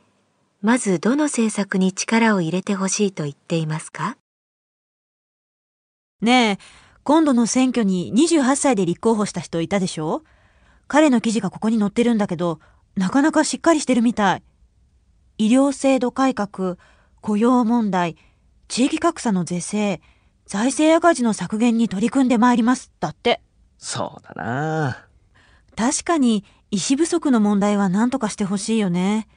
[0.60, 4.16] まずどの政策に力を入れてほしいと言っていますか？
[6.20, 6.58] ねえ
[7.02, 10.22] 今度の選挙に28歳で立候補した人いたでしょ？
[10.86, 12.60] 彼の記事がここに載ってるんだけど
[12.96, 14.42] なかなかしっかりしてるみたい。
[15.38, 16.76] 医療制度改革
[17.22, 18.16] 雇用問題
[18.68, 20.00] 地域格差の是正
[20.46, 23.40] 財政赤字の削減に取り組んでまいりますだって
[23.78, 25.06] そうだな
[25.76, 29.28] 確かに医師不足の問題は何とかしてほしいよね。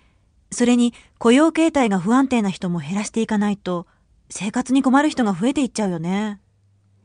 [0.51, 3.85] それに雇用形態が不安定な人も減らしていかないと
[4.29, 6.39] 生活に困る人が増えていっちゃうよね。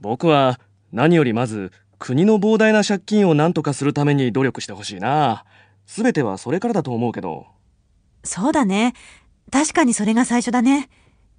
[0.01, 0.59] 僕は
[0.91, 5.45] 何よりまず国の膨大な借金を何とかするために努力してほしいな。
[5.87, 7.47] すべてはそれからだと思うけど。
[8.25, 8.95] そうだね。
[9.51, 10.89] 確かにそれが最初だね。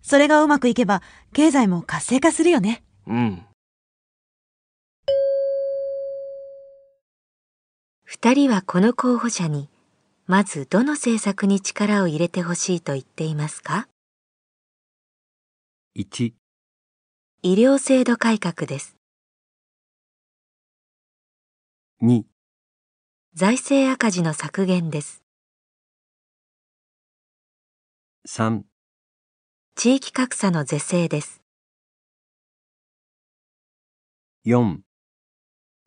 [0.03, 1.01] それがうまくいけば
[1.31, 2.83] 経済も活性化するよね。
[3.07, 3.45] うん。
[8.03, 9.69] 二人はこの候補者に、
[10.27, 13.87] まずどの政策に力を入れてほしいと言っていますか
[15.95, 16.33] ？1、
[17.41, 18.97] 医療制度改革です。
[22.01, 22.23] 2、
[23.33, 25.23] 財政赤字の削減です。
[28.27, 28.63] 3、
[29.75, 31.41] 地域格差の是正です。
[34.45, 34.77] 4、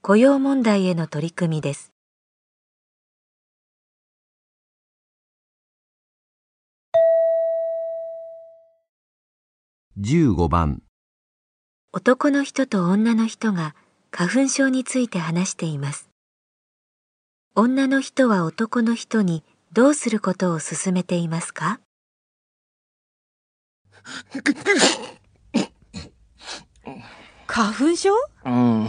[0.02, 1.92] 雇用問題への取り組みです。
[9.98, 10.82] 15番、
[11.92, 13.76] 男の人と女の人が
[14.10, 16.10] 花粉症について話しています。
[17.54, 21.80] 女の人は男の人にどうすることを勧めていますか？
[27.46, 28.10] 花粉症？
[28.44, 28.88] うん。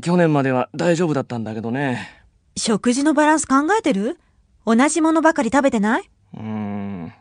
[0.00, 2.08] 去年までは大丈夫だったんだけどね。
[2.56, 4.18] 食事のバランス考えてる？
[4.66, 6.10] 同じものばかり食べてない？
[6.34, 7.12] うーん。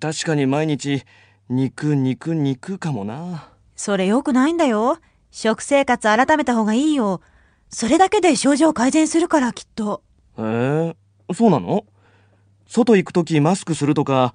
[0.00, 1.02] 確かに毎日
[1.48, 3.50] 肉肉肉かもな。
[3.76, 4.98] それ良くないんだよ。
[5.30, 7.20] 食生活改めた方がいいよ。
[7.70, 10.02] それだけで症状改善するからきっと。
[10.38, 10.94] え
[11.28, 11.84] えそうなの？
[12.66, 14.34] 外行くときマスクするとか、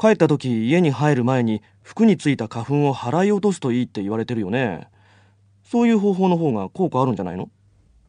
[0.00, 4.88] 帰ったとき家に入る前に服についた花粉を払い落とすといいって言われてるよね。
[5.62, 7.50] そういう方法の方が効果あるんじゃないの？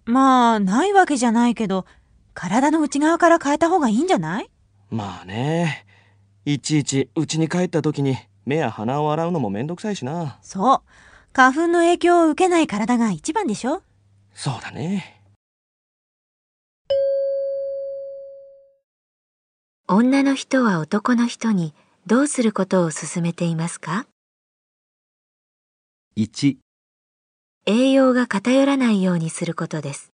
[0.05, 1.85] まあ、ないわけじゃないけど、
[2.33, 4.49] 体の内側から変えた方がいいんじゃない？
[4.89, 5.85] まあね。
[6.45, 8.15] いちいち家に帰ったときに
[8.45, 10.39] 目や鼻を洗うのもめんどくさいしな。
[10.41, 10.81] そう。
[11.33, 13.83] 花粉の影響を受けない体が一番でしょ？
[14.33, 15.20] そうだね。
[19.93, 21.73] 女の人は男の人に
[22.07, 24.07] どうすることを勧めていますか
[26.15, 26.55] ？1、
[27.65, 30.13] 栄養が偏らないようにすることです。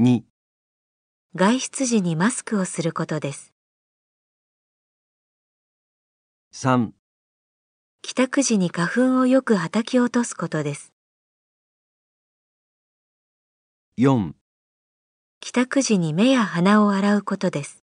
[0.00, 0.24] 2、
[1.36, 3.52] 外出時にマスクをすることです。
[6.52, 6.90] 3、
[8.02, 10.92] 帰宅時に花粉をよく叩き落とすことです。
[13.96, 14.32] 4、
[15.44, 17.84] 帰宅時に目や鼻を洗うことです。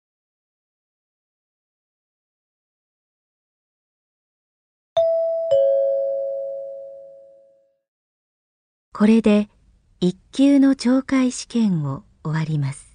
[8.93, 9.49] これで
[9.99, 12.88] 一級の懲戒試験を終わります。